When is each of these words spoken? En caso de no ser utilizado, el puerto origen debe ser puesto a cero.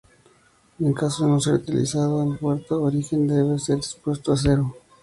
En 0.79 0.93
caso 0.93 1.25
de 1.25 1.29
no 1.29 1.39
ser 1.39 1.53
utilizado, 1.53 2.23
el 2.23 2.35
puerto 2.39 2.81
origen 2.81 3.27
debe 3.27 3.59
ser 3.59 3.81
puesto 4.03 4.33
a 4.33 4.35
cero. 4.35 4.75